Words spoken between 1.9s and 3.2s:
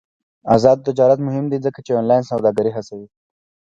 آنلاین سوداګري هڅوي.